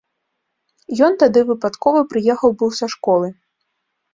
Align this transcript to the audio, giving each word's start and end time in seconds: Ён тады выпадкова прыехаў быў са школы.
Ён 1.07 1.13
тады 1.25 1.39
выпадкова 1.49 1.99
прыехаў 2.15 2.57
быў 2.63 2.69
са 2.81 2.85
школы. 2.95 3.27